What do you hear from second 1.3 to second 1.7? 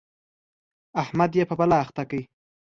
يې په